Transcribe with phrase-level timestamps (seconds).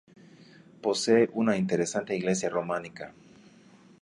[0.81, 3.13] Posee una interesante iglesia románica.